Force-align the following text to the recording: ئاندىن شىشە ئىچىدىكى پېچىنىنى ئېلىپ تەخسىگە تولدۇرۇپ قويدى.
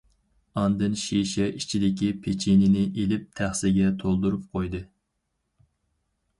ئاندىن 0.61 0.95
شىشە 1.01 1.49
ئىچىدىكى 1.59 2.09
پېچىنىنى 2.25 2.87
ئېلىپ 2.87 3.29
تەخسىگە 3.41 3.93
تولدۇرۇپ 4.03 4.51
قويدى. 4.57 4.85